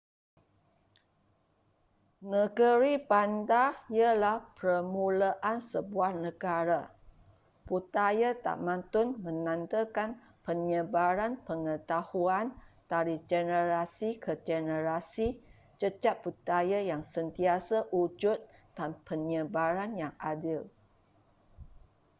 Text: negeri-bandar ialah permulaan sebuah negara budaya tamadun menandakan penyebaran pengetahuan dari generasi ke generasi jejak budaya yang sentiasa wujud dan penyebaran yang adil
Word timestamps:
negeri-bandar 2.33 3.71
ialah 4.01 4.37
permulaan 4.57 5.57
sebuah 5.71 6.11
negara 6.25 6.81
budaya 7.69 8.31
tamadun 8.45 9.07
menandakan 9.25 10.09
penyebaran 10.45 11.33
pengetahuan 11.47 12.47
dari 12.91 13.15
generasi 13.31 14.09
ke 14.23 14.33
generasi 14.49 15.27
jejak 15.81 16.15
budaya 16.25 16.79
yang 16.91 17.03
sentiasa 17.13 17.77
wujud 17.95 18.39
dan 18.77 18.89
penyebaran 19.07 19.91
yang 20.01 20.13
adil 20.31 20.61